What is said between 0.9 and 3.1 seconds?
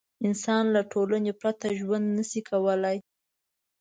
ټولنې پرته ژوند نه شي کولی.